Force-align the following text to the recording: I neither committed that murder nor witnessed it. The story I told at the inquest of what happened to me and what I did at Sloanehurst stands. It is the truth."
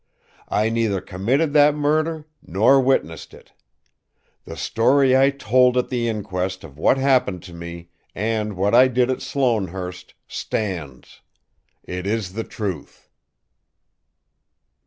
I 0.49 0.69
neither 0.69 0.99
committed 0.99 1.53
that 1.53 1.75
murder 1.75 2.25
nor 2.41 2.81
witnessed 2.81 3.35
it. 3.35 3.53
The 4.45 4.57
story 4.57 5.15
I 5.15 5.29
told 5.29 5.77
at 5.77 5.89
the 5.89 6.09
inquest 6.09 6.63
of 6.63 6.79
what 6.79 6.97
happened 6.97 7.43
to 7.43 7.53
me 7.53 7.89
and 8.15 8.53
what 8.57 8.73
I 8.73 8.87
did 8.87 9.11
at 9.11 9.21
Sloanehurst 9.21 10.15
stands. 10.27 11.21
It 11.83 12.07
is 12.07 12.33
the 12.33 12.43
truth." 12.43 13.09